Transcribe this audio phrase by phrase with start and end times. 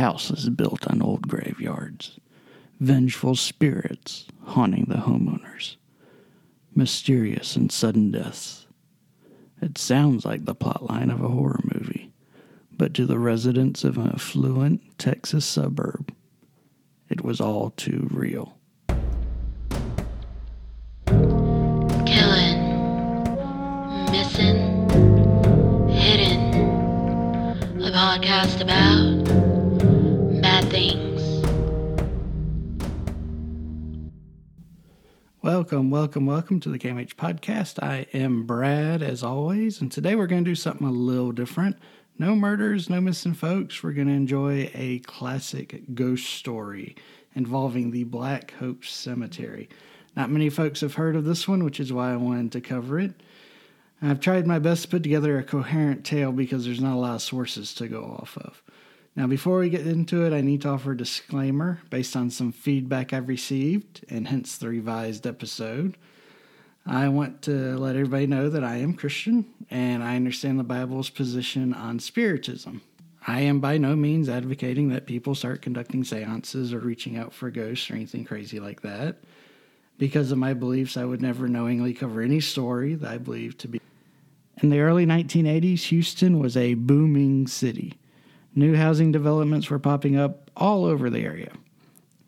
[0.00, 2.18] houses built on old graveyards,
[2.80, 5.76] vengeful spirits haunting the homeowners,
[6.74, 8.66] mysterious and sudden deaths.
[9.60, 12.12] It sounds like the plotline of a horror movie,
[12.72, 16.14] but to the residents of an affluent Texas suburb,
[17.10, 18.56] it was all too real.
[22.06, 22.58] Killing,
[24.10, 24.88] missing,
[25.90, 26.54] hidden.
[27.82, 29.09] A podcast about
[35.42, 37.82] Welcome, welcome, welcome to the KMH podcast.
[37.82, 41.78] I am Brad, as always, and today we're going to do something a little different.
[42.18, 43.82] No murders, no missing folks.
[43.82, 46.94] We're going to enjoy a classic ghost story
[47.34, 49.70] involving the Black Hope Cemetery.
[50.14, 53.00] Not many folks have heard of this one, which is why I wanted to cover
[53.00, 53.14] it.
[54.02, 57.14] I've tried my best to put together a coherent tale because there's not a lot
[57.14, 58.62] of sources to go off of.
[59.16, 62.52] Now, before we get into it, I need to offer a disclaimer based on some
[62.52, 65.96] feedback I've received, and hence the revised episode.
[66.86, 71.10] I want to let everybody know that I am Christian and I understand the Bible's
[71.10, 72.82] position on spiritism.
[73.26, 77.50] I am by no means advocating that people start conducting seances or reaching out for
[77.50, 79.16] ghosts or anything crazy like that.
[79.98, 83.68] Because of my beliefs, I would never knowingly cover any story that I believe to
[83.68, 83.80] be.
[84.62, 87.98] In the early 1980s, Houston was a booming city.
[88.54, 91.52] New housing developments were popping up all over the area.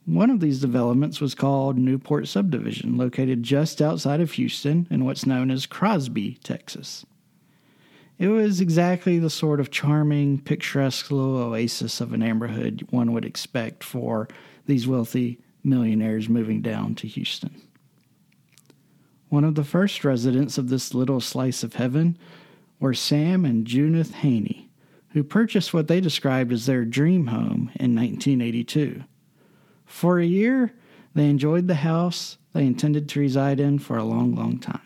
[0.05, 5.27] One of these developments was called Newport Subdivision, located just outside of Houston in what's
[5.27, 7.07] known as Crosby, Texas.
[8.19, 13.25] It was exactly the sort of charming, picturesque little oasis of a neighborhood one would
[13.25, 14.29] expect for
[14.67, 17.63] these wealthy millionaires moving down to Houston.
[19.29, 22.19] One of the first residents of this little slice of heaven
[22.79, 24.69] were Sam and Judith Haney,
[25.13, 29.05] who purchased what they described as their dream home in 1982.
[29.85, 30.73] For a year,
[31.15, 34.81] they enjoyed the house they intended to reside in for a long, long time.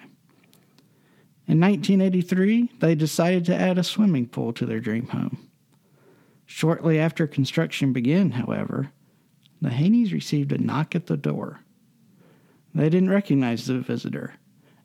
[1.48, 5.48] In 1983, they decided to add a swimming pool to their dream home.
[6.44, 8.90] Shortly after construction began, however,
[9.60, 11.60] the Haneys received a knock at the door.
[12.74, 14.34] They didn't recognize the visitor,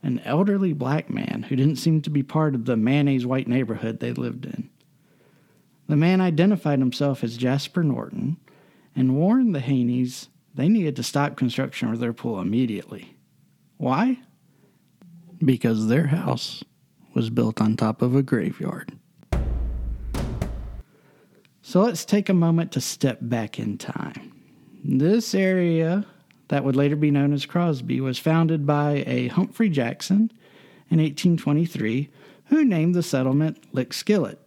[0.01, 3.99] an elderly black man who didn't seem to be part of the mayonnaise white neighborhood
[3.99, 4.69] they lived in.
[5.91, 8.37] The man identified himself as Jasper Norton
[8.95, 13.17] and warned the Haneys they needed to stop construction of their pool immediately.
[13.75, 14.19] Why?
[15.43, 16.63] Because their house
[17.13, 18.97] was built on top of a graveyard.
[21.61, 24.31] So let's take a moment to step back in time.
[24.85, 26.05] This area,
[26.47, 30.31] that would later be known as Crosby, was founded by a Humphrey Jackson
[30.89, 32.09] in 1823
[32.45, 34.40] who named the settlement Lick Skillet.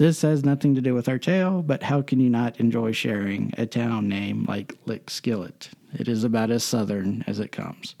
[0.00, 3.52] This has nothing to do with our tale, but how can you not enjoy sharing
[3.58, 5.68] a town name like Lick Skillet?
[5.92, 7.96] It is about as southern as it comes.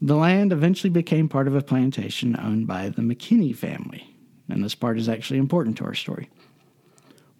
[0.00, 4.16] The land eventually became part of a plantation owned by the McKinney family,
[4.48, 6.30] and this part is actually important to our story.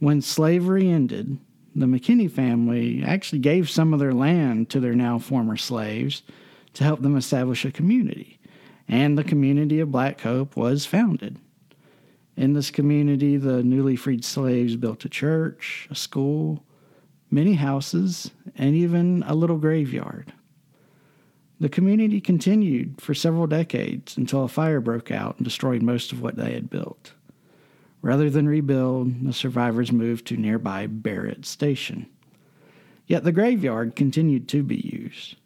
[0.01, 1.39] When slavery ended,
[1.77, 6.25] the McKinney family actually gave some of their land to their now former slaves
[6.73, 8.41] to help them establish a community,
[8.89, 11.39] and the community of Black Hope was founded.
[12.37, 16.65] In this community, the newly freed slaves built a church, a school,
[17.31, 20.33] many houses, and even a little graveyard.
[21.61, 26.21] The community continued for several decades until a fire broke out and destroyed most of
[26.21, 27.13] what they had built.
[28.03, 32.07] Rather than rebuild, the survivors moved to nearby Barrett Station.
[33.07, 35.37] Yet the graveyard continued to be used.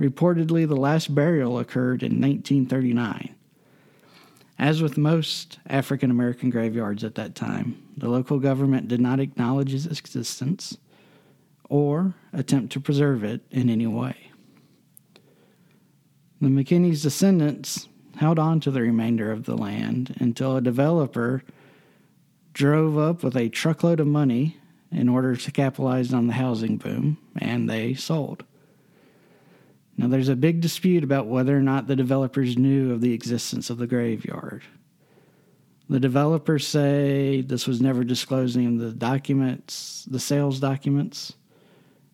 [0.00, 3.34] Reportedly, the last burial occurred in 1939.
[4.58, 9.72] As with most African American graveyards at that time, the local government did not acknowledge
[9.72, 10.76] its existence
[11.68, 14.32] or attempt to preserve it in any way.
[16.40, 21.42] The McKinney's descendants held on to the remainder of the land until a developer
[22.52, 24.56] drove up with a truckload of money
[24.90, 28.44] in order to capitalize on the housing boom, and they sold.
[29.98, 33.68] Now, there's a big dispute about whether or not the developers knew of the existence
[33.68, 34.62] of the graveyard.
[35.90, 41.32] The developers say this was never disclosed in the documents, the sales documents.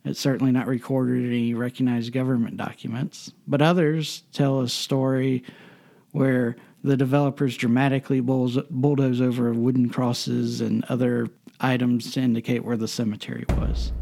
[0.03, 3.33] It's certainly not recorded in any recognized government documents.
[3.47, 5.45] But others tell a story
[6.13, 11.29] where the developers dramatically bulldoze over wooden crosses and other
[11.61, 13.93] items to indicate where the cemetery was.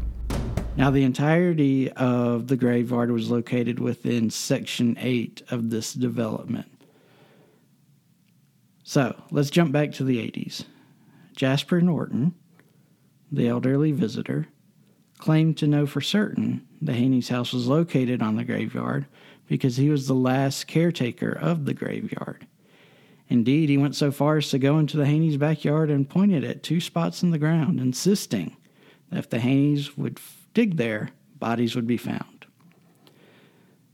[0.75, 6.65] Now, the entirety of the graveyard was located within Section 8 of this development.
[8.83, 10.65] So, let's jump back to the 80s.
[11.35, 12.33] Jasper Norton,
[13.31, 14.47] the elderly visitor,
[15.19, 19.05] claimed to know for certain the Haney's house was located on the graveyard
[19.47, 22.47] because he was the last caretaker of the graveyard.
[23.29, 26.63] Indeed, he went so far as to go into the Haney's backyard and pointed at
[26.63, 28.57] two spots in the ground, insisting
[29.09, 30.19] that if the Haneys would
[30.53, 31.09] dig there,
[31.39, 32.45] bodies would be found.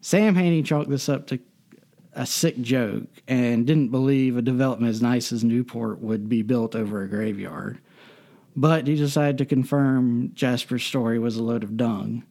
[0.02, 1.40] Sam Haney chalked this up to
[2.14, 6.76] a sick joke and didn't believe a development as nice as Newport would be built
[6.76, 7.80] over a graveyard.
[8.56, 12.24] But he decided to confirm Jasper's story was a load of dung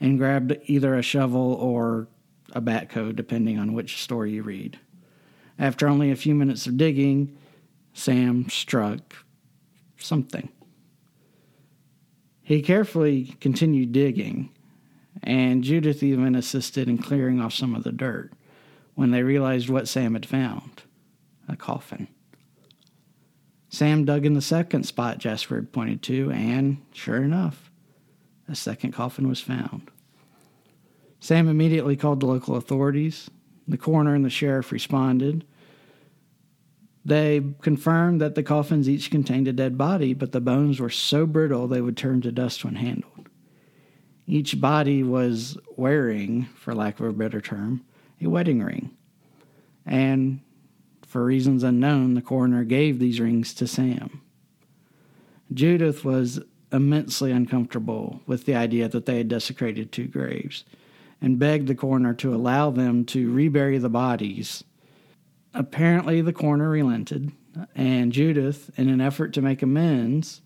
[0.00, 2.08] and grabbed either a shovel or
[2.52, 4.78] a backhoe, depending on which story you read.
[5.58, 7.36] After only a few minutes of digging,
[7.92, 9.14] Sam struck
[9.98, 10.48] something.
[12.48, 14.48] He carefully continued digging,
[15.22, 18.32] and Judith even assisted in clearing off some of the dirt
[18.94, 20.84] when they realized what Sam had found
[21.46, 22.08] a coffin.
[23.68, 27.70] Sam dug in the second spot Jasper had pointed to, and sure enough,
[28.48, 29.90] a second coffin was found.
[31.20, 33.28] Sam immediately called the local authorities.
[33.68, 35.44] The coroner and the sheriff responded.
[37.08, 41.24] They confirmed that the coffins each contained a dead body, but the bones were so
[41.24, 43.30] brittle they would turn to dust when handled.
[44.26, 47.82] Each body was wearing, for lack of a better term,
[48.20, 48.90] a wedding ring.
[49.86, 50.40] And
[51.06, 54.20] for reasons unknown, the coroner gave these rings to Sam.
[55.54, 56.40] Judith was
[56.70, 60.66] immensely uncomfortable with the idea that they had desecrated two graves
[61.22, 64.62] and begged the coroner to allow them to rebury the bodies.
[65.54, 67.32] Apparently, the coroner relented,
[67.74, 70.42] and Judith, in an effort to make amends,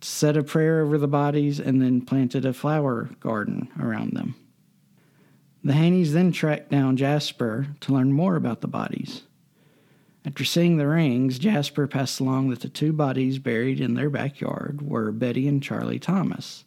[0.00, 4.34] said a prayer over the bodies and then planted a flower garden around them.
[5.62, 9.24] The Haneys then tracked down Jasper to learn more about the bodies.
[10.24, 14.80] After seeing the rings, Jasper passed along that the two bodies buried in their backyard
[14.82, 16.64] were Betty and Charlie Thomas,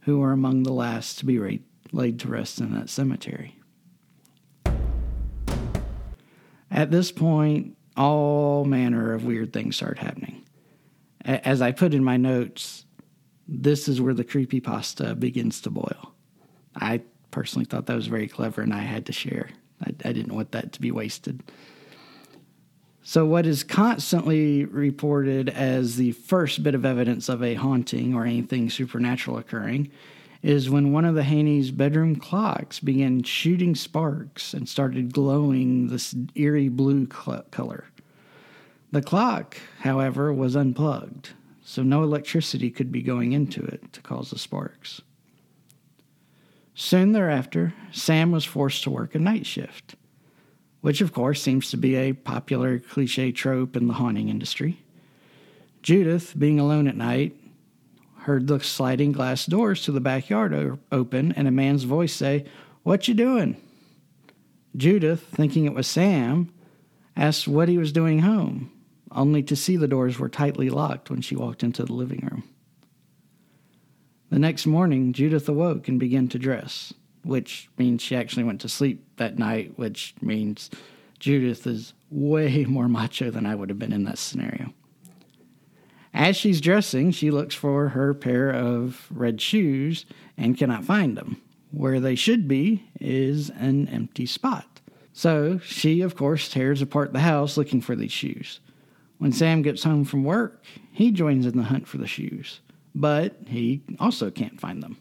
[0.00, 1.60] who were among the last to be
[1.92, 3.60] laid to rest in that cemetery.
[6.70, 10.44] At this point, all manner of weird things start happening.
[11.24, 12.84] As I put in my notes,
[13.48, 16.12] this is where the creepy pasta begins to boil.
[16.74, 19.48] I personally thought that was very clever and I had to share.
[19.84, 21.42] I, I didn't want that to be wasted.
[23.02, 28.24] So, what is constantly reported as the first bit of evidence of a haunting or
[28.24, 29.92] anything supernatural occurring
[30.46, 36.14] is when one of the Haney's bedroom clocks began shooting sparks and started glowing this
[36.36, 37.86] eerie blue cl- color.
[38.92, 41.30] The clock, however, was unplugged,
[41.64, 45.02] so no electricity could be going into it to cause the sparks.
[46.76, 49.96] Soon thereafter, Sam was forced to work a night shift,
[50.80, 54.78] which of course seems to be a popular cliche trope in the haunting industry.
[55.82, 57.34] Judith, being alone at night,
[58.26, 62.44] heard the sliding glass doors to the backyard open and a man's voice say,
[62.82, 63.56] What you doing?
[64.76, 66.52] Judith, thinking it was Sam,
[67.16, 68.72] asked what he was doing home,
[69.12, 72.42] only to see the doors were tightly locked when she walked into the living room.
[74.30, 76.92] The next morning, Judith awoke and began to dress,
[77.22, 80.68] which means she actually went to sleep that night, which means
[81.20, 84.74] Judith is way more macho than I would have been in that scenario.
[86.16, 90.06] As she's dressing, she looks for her pair of red shoes
[90.38, 91.42] and cannot find them.
[91.72, 94.80] Where they should be is an empty spot.
[95.12, 98.60] So she, of course, tears apart the house looking for these shoes.
[99.18, 102.60] When Sam gets home from work, he joins in the hunt for the shoes,
[102.94, 104.96] but he also can't find them.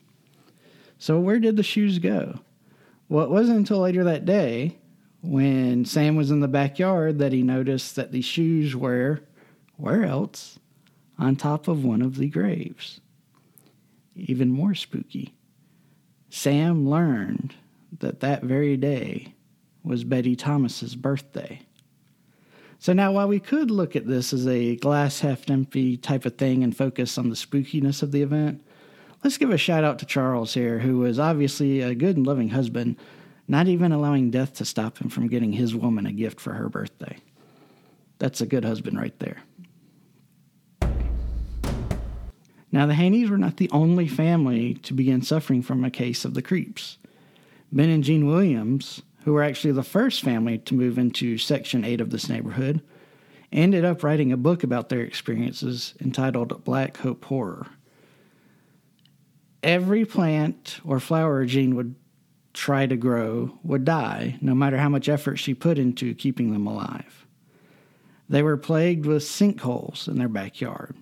[0.99, 2.41] So, where did the shoes go?
[3.07, 4.79] Well, it wasn't until later that day
[5.21, 9.21] when Sam was in the backyard that he noticed that the shoes were,
[9.77, 10.59] where else,
[11.17, 12.99] on top of one of the graves.
[14.15, 15.33] Even more spooky,
[16.29, 17.55] Sam learned
[17.99, 19.33] that that very day
[19.83, 21.61] was Betty Thomas's birthday.
[22.79, 26.37] So now, while we could look at this as a glass half empty type of
[26.37, 28.65] thing and focus on the spookiness of the event,
[29.23, 32.49] let's give a shout out to Charles here, who was obviously a good and loving
[32.49, 32.97] husband,
[33.47, 36.69] not even allowing death to stop him from getting his woman a gift for her
[36.69, 37.17] birthday.
[38.19, 39.41] That's a good husband right there.
[42.75, 46.33] Now, the Haneys were not the only family to begin suffering from a case of
[46.33, 46.97] the creeps.
[47.71, 52.01] Ben and Jean Williams, who were actually the first family to move into Section 8
[52.01, 52.81] of this neighborhood,
[53.49, 57.67] ended up writing a book about their experiences entitled Black Hope Horror.
[59.63, 61.95] Every plant or flower Jean would
[62.51, 66.67] try to grow would die, no matter how much effort she put into keeping them
[66.67, 67.25] alive.
[68.27, 70.97] They were plagued with sinkholes in their backyard,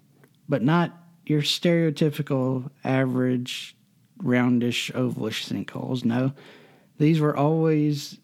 [0.48, 3.75] but not your stereotypical average
[4.22, 6.06] roundish ovalish sinkholes.
[6.06, 6.34] No,
[6.98, 8.20] these were always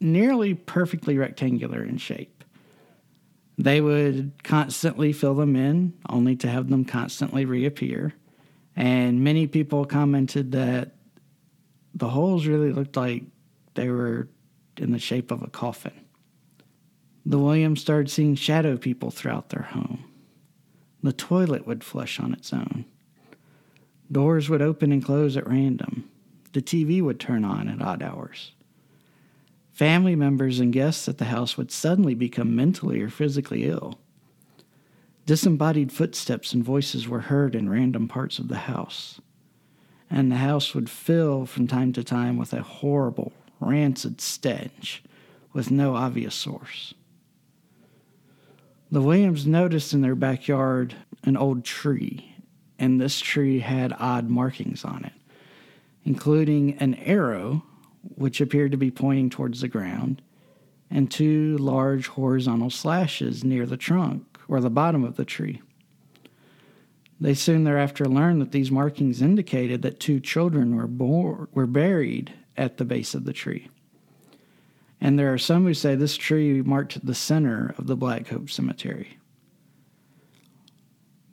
[0.00, 2.44] nearly perfectly rectangular in shape.
[3.56, 8.14] They would constantly fill them in, only to have them constantly reappear.
[8.76, 10.94] And many people commented that
[11.94, 13.24] the holes really looked like
[13.74, 14.28] they were
[14.76, 16.04] in the shape of a coffin.
[17.26, 20.07] The Williams started seeing shadow people throughout their home.
[21.02, 22.84] The toilet would flush on its own.
[24.10, 26.10] Doors would open and close at random.
[26.52, 28.52] The TV would turn on at odd hours.
[29.70, 33.98] Family members and guests at the house would suddenly become mentally or physically ill.
[35.24, 39.20] Disembodied footsteps and voices were heard in random parts of the house,
[40.10, 45.02] and the house would fill from time to time with a horrible, rancid stench
[45.52, 46.94] with no obvious source.
[48.90, 52.34] The Williams noticed in their backyard an old tree,
[52.78, 55.12] and this tree had odd markings on it,
[56.04, 57.64] including an arrow,
[58.14, 60.22] which appeared to be pointing towards the ground,
[60.90, 65.60] and two large horizontal slashes near the trunk or the bottom of the tree.
[67.20, 72.32] They soon thereafter learned that these markings indicated that two children were, bor- were buried
[72.56, 73.68] at the base of the tree.
[75.00, 78.50] And there are some who say this tree marked the center of the Black Hope
[78.50, 79.18] Cemetery.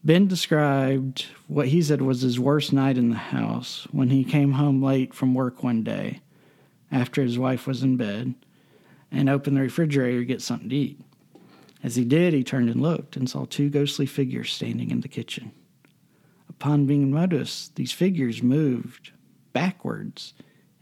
[0.04, 4.52] Ben described what he said was his worst night in the house when he came
[4.52, 6.22] home late from work one day
[6.92, 8.36] after his wife was in bed
[9.12, 11.02] and opened the refrigerator to get something to eat.
[11.82, 15.08] As he did, he turned and looked and saw two ghostly figures standing in the
[15.08, 15.52] kitchen.
[16.50, 19.12] Upon being noticed, these figures moved
[19.54, 20.34] backwards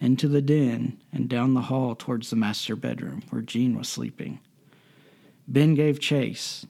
[0.04, 4.40] into the den and down the hall towards the master bedroom where Jean was sleeping.
[5.48, 6.66] Ben gave chase,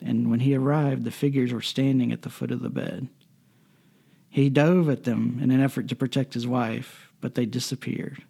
[0.00, 3.08] and when he arrived, the figures were standing at the foot of the bed.
[4.30, 8.22] He dove at them in an effort to protect his wife, but they disappeared.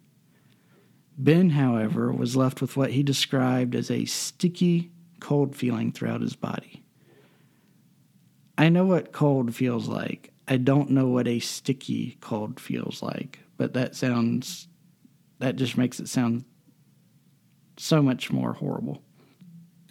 [1.17, 4.91] Ben, however, was left with what he described as a sticky,
[5.21, 6.83] cold feeling throughout his body.
[8.59, 10.33] I know what cold feels like.
[10.49, 14.69] I don't know what a sticky cold feels like but that sounds
[15.39, 16.47] that just makes it sound
[17.77, 19.03] so much more horrible.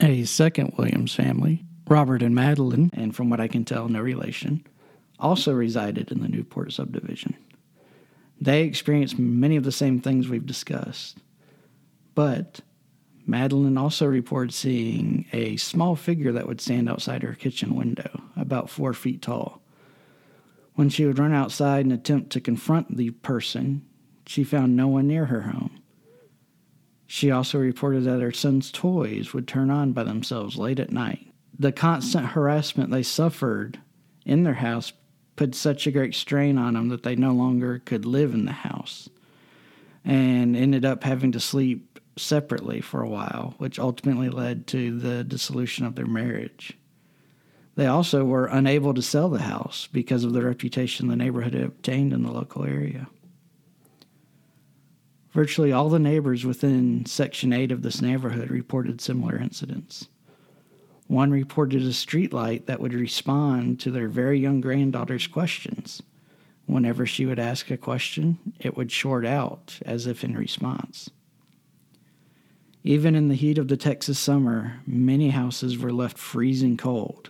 [0.01, 4.65] A second Williams family, Robert and Madeline, and from what I can tell, no relation,
[5.19, 7.38] also resided in the Newport subdivision.
[8.41, 11.19] They experienced many of the same things we've discussed,
[12.15, 12.61] but
[13.27, 18.67] Madeline also reported seeing a small figure that would stand outside her kitchen window, about
[18.67, 19.61] four feet tall.
[20.79, 23.86] When she would run outside and attempt to confront the person,
[24.25, 25.81] she found no one near her home.
[27.05, 31.33] She also reported that her son's toys would turn on by themselves late at night.
[31.59, 33.81] The constant harassment they suffered
[34.25, 34.93] in their house
[35.36, 38.53] put such a great strain on them that they no longer could live in the
[38.53, 39.09] house
[40.05, 45.25] and ended up having to sleep separately for a while, which ultimately led to the
[45.25, 46.78] dissolution of their marriage.
[47.75, 51.63] They also were unable to sell the house because of the reputation the neighborhood had
[51.63, 53.07] obtained in the local area.
[55.31, 60.07] Virtually all the neighbors within Section 8 of this neighborhood reported similar incidents.
[61.07, 66.01] One reported a streetlight that would respond to their very young granddaughter's questions.
[66.65, 71.09] Whenever she would ask a question, it would short out as if in response.
[72.83, 77.29] Even in the heat of the Texas summer, many houses were left freezing cold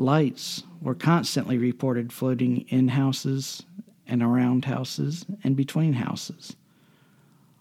[0.00, 3.64] Lights were constantly reported floating in houses
[4.06, 6.56] and around houses and between houses.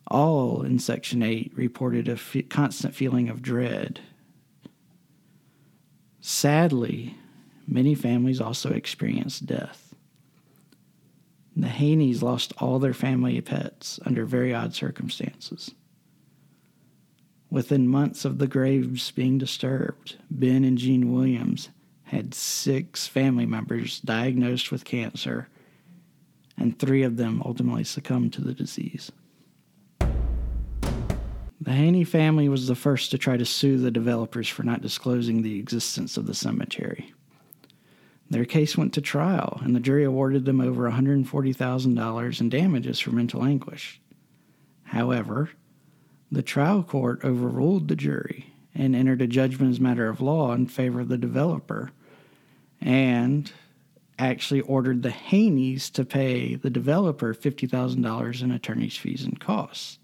[0.07, 3.99] All in Section 8 reported a f- constant feeling of dread.
[6.21, 7.17] Sadly,
[7.67, 9.93] many families also experienced death.
[11.57, 15.71] The Haneys lost all their family pets under very odd circumstances.
[17.51, 21.67] Within months of the graves being disturbed, Ben and Jean Williams
[22.09, 25.47] had six family members diagnosed with cancer,
[26.57, 29.11] and three of them ultimately succumbed to the disease.
[31.61, 35.43] The Haney family was the first to try to sue the developers for not disclosing
[35.43, 37.13] the existence of the cemetery.
[38.27, 43.11] Their case went to trial, and the jury awarded them over $140,000 in damages for
[43.11, 44.01] mental anguish.
[44.85, 45.51] However,
[46.31, 50.53] the trial court overruled the jury and entered a judgment as a matter of law
[50.53, 51.91] in favor of the developer
[52.81, 53.51] and
[54.17, 59.97] actually ordered the Haneys to pay the developer $50,000 in attorney's fees and costs.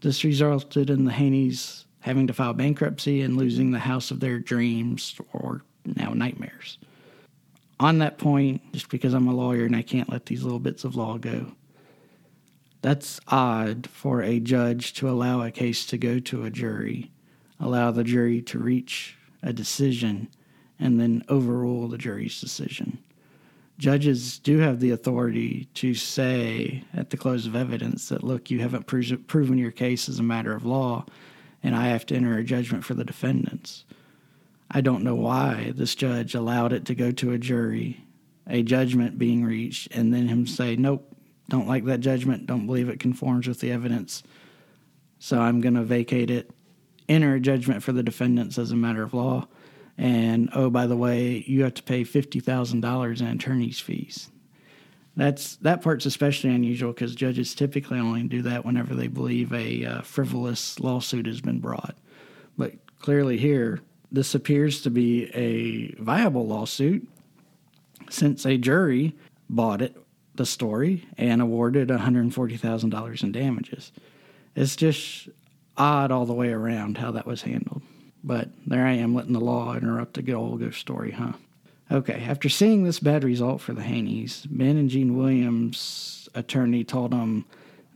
[0.00, 4.38] This resulted in the Haneys having to file bankruptcy and losing the house of their
[4.38, 6.78] dreams or now nightmares.
[7.80, 10.84] on that point, just because I'm a lawyer and I can't let these little bits
[10.84, 11.52] of law go,
[12.82, 17.10] that's odd for a judge to allow a case to go to a jury,
[17.60, 20.28] allow the jury to reach a decision,
[20.78, 22.98] and then overrule the jury's decision.
[23.78, 28.58] Judges do have the authority to say at the close of evidence that, look, you
[28.58, 31.06] haven't proven your case as a matter of law,
[31.62, 33.84] and I have to enter a judgment for the defendants.
[34.70, 38.04] I don't know why this judge allowed it to go to a jury,
[38.48, 41.16] a judgment being reached, and then him say, nope,
[41.48, 44.22] don't like that judgment, don't believe it conforms with the evidence.
[45.20, 46.50] So I'm going to vacate it,
[47.08, 49.46] enter a judgment for the defendants as a matter of law.
[49.98, 54.30] And oh, by the way, you have to pay $50,000 in attorney's fees.
[55.16, 59.84] That's that part's especially unusual because judges typically only do that whenever they believe a
[59.84, 61.96] uh, frivolous lawsuit has been brought.
[62.56, 63.80] But clearly, here,
[64.12, 67.08] this appears to be a viable lawsuit
[68.08, 69.16] since a jury
[69.50, 69.96] bought it
[70.36, 73.92] the story and awarded $140,000 in damages.
[74.54, 75.28] It's just
[75.76, 77.77] odd all the way around how that was handled.
[78.28, 81.32] But there I am letting the law interrupt a good old ghost story, huh?
[81.90, 87.12] Okay, after seeing this bad result for the Haneys, Ben and Jean Williams' attorney told
[87.12, 87.46] them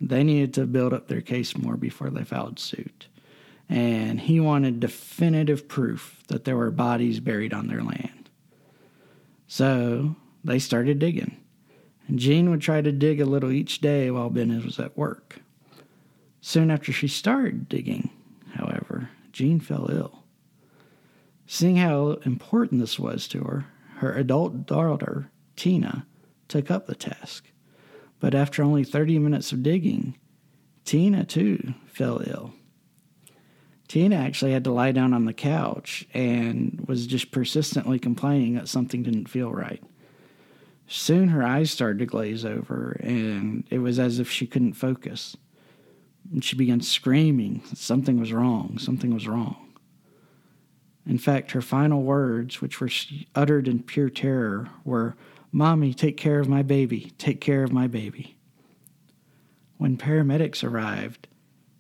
[0.01, 3.09] they needed to build up their case more before they filed suit.
[3.69, 8.31] And he wanted definitive proof that there were bodies buried on their land.
[9.47, 11.37] So they started digging.
[12.09, 15.41] And Jean would try to dig a little each day while Ben was at work.
[16.41, 18.09] Soon after she started digging,
[18.55, 20.22] however, Jean fell ill.
[21.52, 23.66] Seeing how important this was to her,
[23.97, 26.06] her adult daughter, Tina,
[26.49, 27.44] took up the task.
[28.21, 30.16] But after only 30 minutes of digging,
[30.87, 32.54] Tina too fell ill.
[33.87, 38.66] Tina actually had to lie down on the couch and was just persistently complaining that
[38.66, 39.85] something didn't feel right.
[40.87, 45.37] Soon her eyes started to glaze over, and it was as if she couldn't focus.
[46.33, 49.62] And she began screaming something was wrong, something was wrong.
[51.07, 52.91] In fact, her final words, which were
[53.35, 55.17] uttered in pure terror, were,
[55.51, 58.37] Mommy, take care of my baby, take care of my baby.
[59.79, 61.27] When paramedics arrived,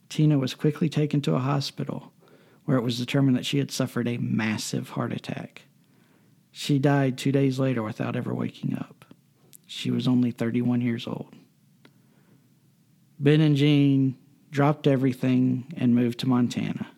[0.08, 2.12] Tina was quickly taken to a hospital
[2.64, 5.62] where it was determined that she had suffered a massive heart attack.
[6.50, 9.04] She died two days later without ever waking up.
[9.66, 11.34] She was only 31 years old.
[13.18, 14.18] Ben and Jean
[14.50, 16.88] dropped everything and moved to Montana.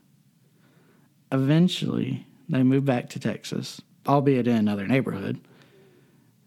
[1.34, 5.40] Eventually, they moved back to Texas, albeit in another neighborhood,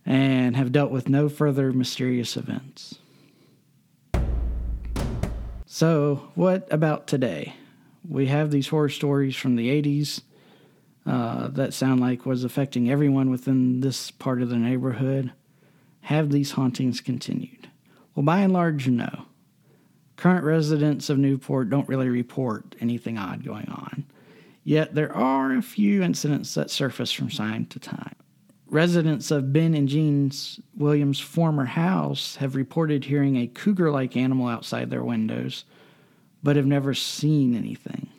[0.06, 2.96] and have dealt with no further mysterious events.
[5.66, 7.56] So, what about today?
[8.08, 10.22] We have these horror stories from the 80s
[11.06, 15.34] uh, that sound like was affecting everyone within this part of the neighborhood.
[16.04, 17.68] Have these hauntings continued?
[18.16, 19.26] Well, by and large, no.
[20.16, 24.06] Current residents of Newport don't really report anything odd going on.
[24.68, 28.18] Yet there are a few incidents that surface from time to time.
[28.66, 30.30] Residents of Ben and Jean
[30.76, 35.64] Williams' former house have reported hearing a cougar like animal outside their windows,
[36.44, 38.10] but have never seen anything.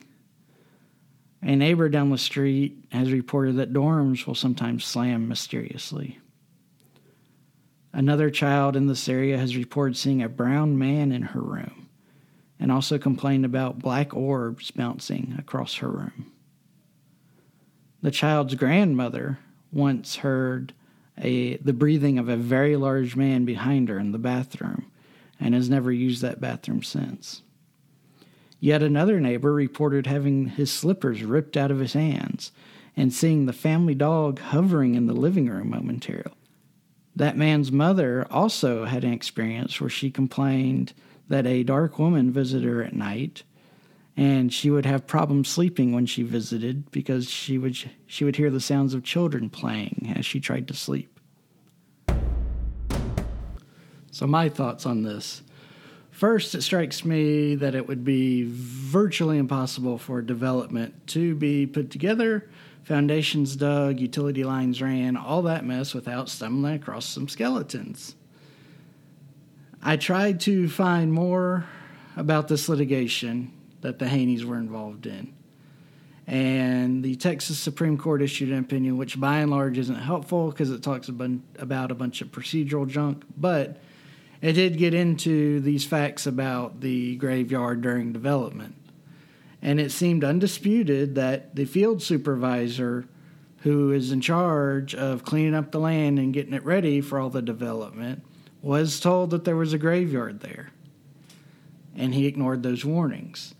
[1.43, 6.17] A neighbor down the street has reported that dorms will sometimes slam mysteriously.
[7.93, 11.89] Another child in this area has reported seeing a brown man in her room
[12.59, 16.31] and also complained about black orbs bouncing across her room.
[18.01, 19.39] The child's grandmother
[19.71, 20.73] once heard
[21.17, 24.89] a, the breathing of a very large man behind her in the bathroom
[25.39, 27.41] and has never used that bathroom since.
[28.59, 32.51] Yet another neighbor reported having his slippers ripped out of his hands
[32.95, 36.35] and seeing the family dog hovering in the living room momentarily.
[37.15, 40.93] That man's mother also had an experience where she complained
[41.27, 43.43] that a dark woman visited her at night
[44.19, 48.49] and she would have problems sleeping when she visited because she would she would hear
[48.49, 51.17] the sounds of children playing as she tried to sleep.
[54.11, 55.41] So my thoughts on this
[56.11, 61.89] First, it strikes me that it would be virtually impossible for development to be put
[61.89, 62.49] together,
[62.83, 68.15] foundations dug, utility lines ran, all that mess without stumbling across some skeletons.
[69.81, 71.63] I tried to find more
[72.17, 75.33] about this litigation that the Haneys were involved in.
[76.27, 80.69] And the Texas Supreme Court issued an opinion which, by and large, isn't helpful because
[80.69, 83.77] it talks about a bunch of procedural junk, but
[84.41, 88.75] it did get into these facts about the graveyard during development.
[89.61, 93.05] And it seemed undisputed that the field supervisor
[93.61, 97.29] who is in charge of cleaning up the land and getting it ready for all
[97.29, 98.23] the development,
[98.61, 100.71] was told that there was a graveyard there.
[101.95, 103.53] And he ignored those warnings.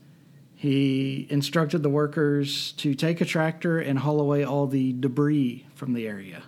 [0.59, 5.93] He instructed the workers to take a tractor and haul away all the debris from
[5.93, 6.43] the area.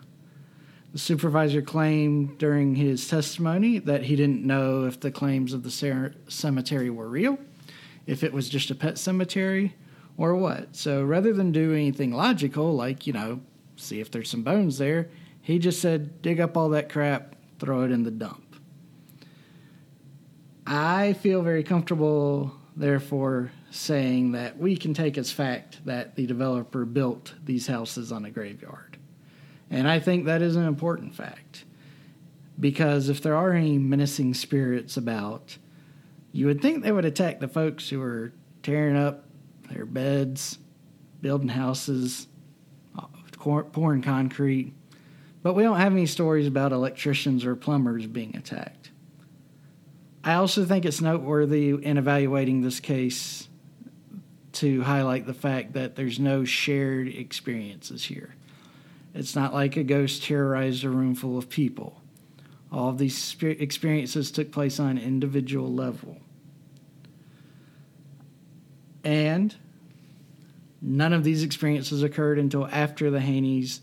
[0.91, 6.11] The supervisor claimed during his testimony that he didn't know if the claims of the
[6.27, 7.39] cemetery were real,
[8.05, 9.77] if it was just a pet cemetery,
[10.17, 10.75] or what.
[10.75, 13.39] So rather than do anything logical, like, you know,
[13.77, 15.09] see if there's some bones there,
[15.41, 18.57] he just said, dig up all that crap, throw it in the dump.
[20.67, 26.85] I feel very comfortable, therefore, saying that we can take as fact that the developer
[26.85, 28.97] built these houses on a graveyard.
[29.69, 31.63] And I think that is an important fact.
[32.59, 35.57] Because if there are any menacing spirits about,
[36.33, 39.23] you would think they would attack the folks who are tearing up
[39.69, 40.59] their beds,
[41.21, 42.27] building houses,
[42.99, 43.07] uh,
[43.71, 44.73] pouring concrete.
[45.41, 48.91] But we don't have any stories about electricians or plumbers being attacked.
[50.23, 53.47] I also think it's noteworthy in evaluating this case
[54.61, 58.35] to highlight the fact that there's no shared experiences here.
[59.15, 61.99] It's not like a ghost terrorized a room full of people.
[62.71, 66.17] All of these experiences took place on an individual level.
[69.03, 69.55] And
[70.79, 73.79] none of these experiences occurred until after the Haneys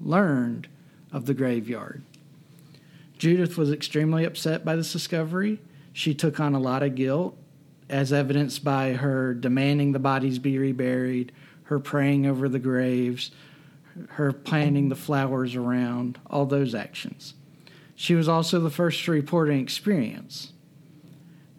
[0.00, 0.68] learned
[1.12, 2.02] of the graveyard.
[3.18, 5.60] Judith was extremely upset by this discovery.
[5.92, 7.36] She took on a lot of guilt,
[7.88, 11.32] as evidenced by her demanding the bodies be reburied,
[11.64, 13.30] her praying over the graves,
[14.10, 17.34] her planting the flowers around, all those actions.
[17.94, 20.52] She was also the first to report an experience.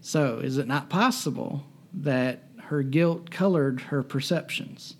[0.01, 4.95] So, is it not possible that her guilt colored her perceptions?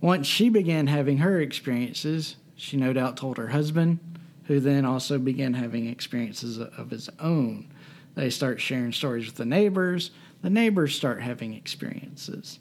[0.00, 3.98] Once she began having her experiences, she no doubt told her husband,
[4.44, 7.68] who then also began having experiences of his own.
[8.14, 10.10] They start sharing stories with the neighbors,
[10.42, 12.58] the neighbors start having experiences.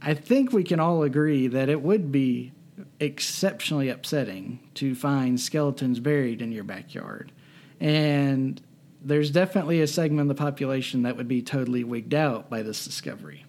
[0.00, 2.52] I think we can all agree that it would be
[3.00, 7.32] exceptionally upsetting to find skeletons buried in your backyard.
[7.80, 8.60] And
[9.02, 12.84] there's definitely a segment of the population that would be totally wigged out by this
[12.84, 13.44] discovery.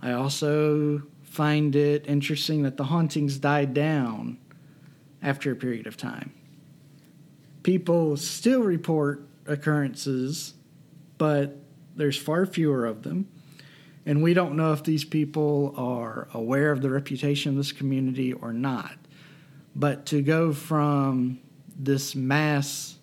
[0.00, 4.38] I also find it interesting that the hauntings died down
[5.22, 6.32] after a period of time.
[7.66, 10.54] People still report occurrences,
[11.18, 11.56] but
[11.96, 13.26] there's far fewer of them.
[14.06, 18.32] And we don't know if these people are aware of the reputation of this community
[18.32, 18.92] or not.
[19.74, 21.40] But to go from
[21.76, 22.98] this mass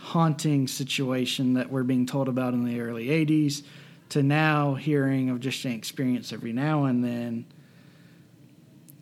[0.00, 3.62] haunting situation that we're being told about in the early 80s
[4.08, 7.46] to now hearing of just an experience every now and then,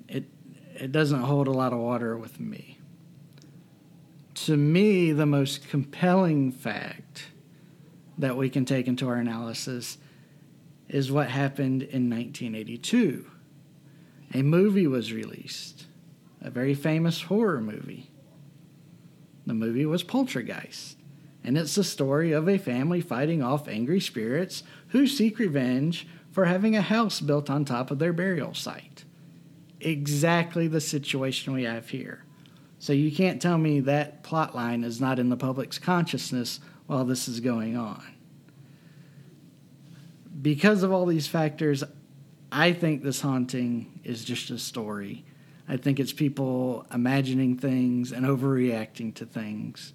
[0.07, 0.24] it,
[0.74, 2.73] it doesn't hold a lot of water with me.
[4.44, 7.28] To me, the most compelling fact
[8.18, 9.96] that we can take into our analysis
[10.87, 13.24] is what happened in 1982.
[14.35, 15.87] A movie was released,
[16.42, 18.11] a very famous horror movie.
[19.46, 20.98] The movie was Poltergeist,
[21.42, 26.44] and it's the story of a family fighting off angry spirits who seek revenge for
[26.44, 29.04] having a house built on top of their burial site.
[29.80, 32.23] Exactly the situation we have here.
[32.85, 37.05] So you can't tell me that plot line is not in the public's consciousness while
[37.05, 38.05] this is going on
[40.44, 41.83] because of all these factors,
[42.53, 45.25] I think this haunting is just a story.
[45.66, 49.94] I think it's people imagining things and overreacting to things.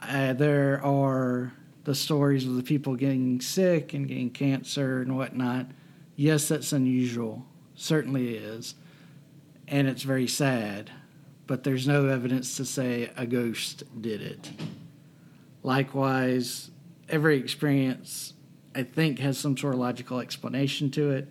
[0.00, 1.52] Uh, there are
[1.84, 5.66] the stories of the people getting sick and getting cancer and whatnot.
[6.16, 7.46] Yes, that's unusual.
[7.76, 8.74] Certainly is.
[9.68, 10.90] And it's very sad.
[11.48, 14.50] But there's no evidence to say a ghost did it.
[15.64, 16.70] Likewise,
[17.08, 18.34] every experience
[18.74, 21.28] I think has some sort of logical explanation to it.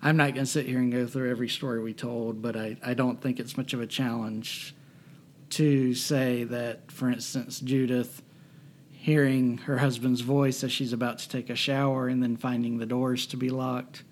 [0.00, 2.76] I'm not going to sit here and go through every story we told, but I,
[2.84, 4.76] I don't think it's much of a challenge
[5.50, 8.22] to say that, for instance, Judith
[8.90, 12.86] hearing her husband's voice as she's about to take a shower and then finding the
[12.86, 14.04] doors to be locked.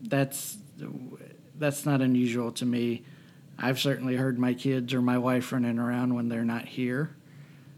[0.00, 0.58] That's
[1.58, 3.04] that's not unusual to me.
[3.58, 7.16] I've certainly heard my kids or my wife running around when they're not here.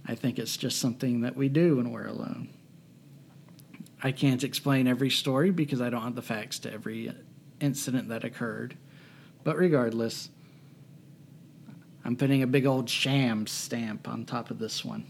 [0.06, 2.48] I think it's just something that we do when we're alone.
[4.02, 7.12] I can't explain every story because I don't have the facts to every
[7.60, 8.76] incident that occurred.
[9.44, 10.30] But regardless,
[12.04, 15.04] I'm putting a big old sham stamp on top of this one.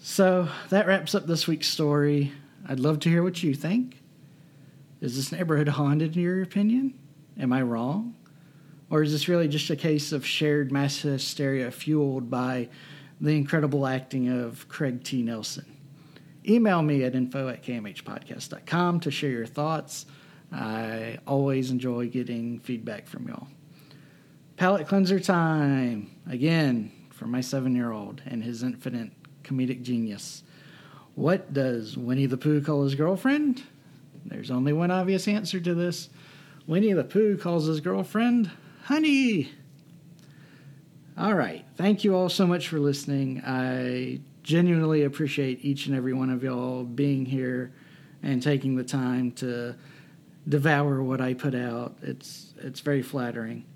[0.00, 2.32] So that wraps up this week's story.
[2.66, 4.02] I'd love to hear what you think.
[5.00, 6.98] Is this neighborhood haunted in your opinion?
[7.38, 8.16] Am I wrong?
[8.90, 12.68] Or is this really just a case of shared mass hysteria fueled by
[13.20, 15.22] the incredible acting of Craig T.
[15.22, 15.66] Nelson?
[16.48, 20.06] Email me at info at kmhpodcast.com to share your thoughts.
[20.50, 23.48] I always enjoy getting feedback from y'all.
[24.56, 26.10] Palate cleanser time.
[26.26, 29.10] Again, for my seven year old and his infinite
[29.42, 30.42] comedic genius.
[31.14, 33.62] What does Winnie the Pooh call his girlfriend?
[34.24, 36.08] There's only one obvious answer to this.
[36.66, 38.50] Winnie the Pooh calls his girlfriend
[38.88, 39.50] Honey.
[41.18, 41.62] All right.
[41.76, 43.42] Thank you all so much for listening.
[43.44, 47.74] I genuinely appreciate each and every one of y'all being here
[48.22, 49.74] and taking the time to
[50.48, 51.98] devour what I put out.
[52.00, 53.66] It's it's very flattering.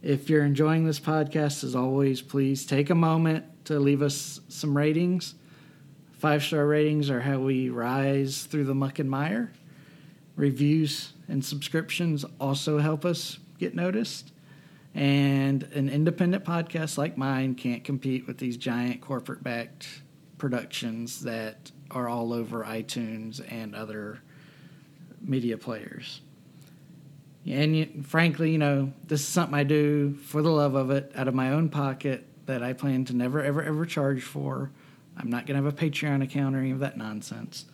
[0.00, 4.74] If you're enjoying this podcast, as always, please take a moment to leave us some
[4.74, 5.34] ratings.
[6.12, 9.52] Five star ratings are how we rise through the muck and mire.
[10.34, 14.32] Reviews and subscriptions also help us get noticed.
[14.96, 19.86] And an independent podcast like mine can't compete with these giant corporate backed
[20.38, 24.22] productions that are all over iTunes and other
[25.20, 26.22] media players.
[27.44, 31.12] And you, frankly, you know, this is something I do for the love of it,
[31.14, 34.70] out of my own pocket, that I plan to never, ever, ever charge for.
[35.18, 37.66] I'm not going to have a Patreon account or any of that nonsense.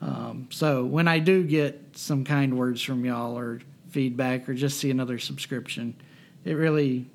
[0.00, 4.78] Um, so when I do get some kind words from y'all or feedback or just
[4.78, 5.94] see another subscription,
[6.44, 7.10] it really,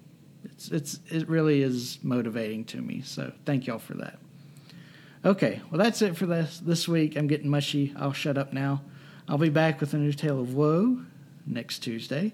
[0.45, 3.01] it's, it's it really is motivating to me.
[3.01, 4.19] So thank y'all for that.
[5.25, 7.15] Okay, well that's it for this this week.
[7.15, 7.93] I'm getting mushy.
[7.97, 8.81] I'll shut up now.
[9.27, 10.99] I'll be back with a new tale of woe
[11.45, 12.33] next Tuesday.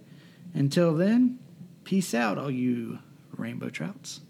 [0.54, 1.40] Until then,
[1.84, 3.00] peace out, all you
[3.38, 4.22] rainbow trouts.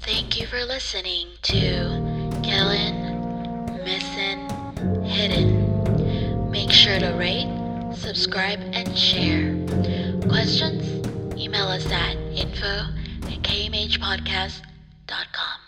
[0.00, 6.50] Thank you for listening to Killing Missing Hidden.
[6.50, 7.48] Make sure to rate,
[7.94, 9.56] subscribe, and share.
[10.28, 10.95] Questions?
[11.38, 15.65] Email us at info at kmhpodcast.com.